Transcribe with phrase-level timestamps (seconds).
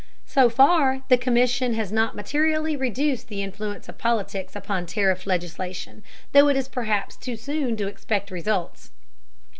[0.25, 6.01] So far the Commission has not materially reduced the influence of politics upon tariff legislation,
[6.31, 8.89] though it is perhaps too soon to expect results.